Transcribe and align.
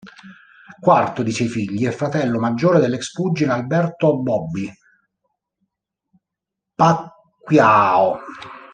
Quarto 0.79 1.21
di 1.21 1.29
sei 1.31 1.47
figli, 1.47 1.85
è 1.85 1.91
fratello 1.91 2.39
maggiore 2.39 2.79
dell'ex 2.79 3.11
pugile 3.11 3.51
Alberto 3.51 4.17
"Bobby" 4.19 4.67
Pacquiao. 6.73 8.19